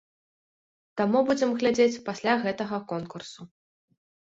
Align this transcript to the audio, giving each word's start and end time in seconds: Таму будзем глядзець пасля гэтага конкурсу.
Таму 1.01 1.21
будзем 1.27 1.53
глядзець 1.61 2.03
пасля 2.09 2.33
гэтага 2.47 2.83
конкурсу. 2.95 3.41